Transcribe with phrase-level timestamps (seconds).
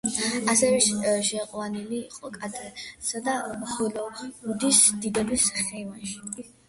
[0.51, 3.37] ასევე შეყვანილი იყო კანადისა და
[3.75, 6.47] ჰოლივუდის დიდების ხეივანში.